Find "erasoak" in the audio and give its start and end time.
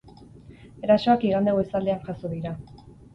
0.87-1.25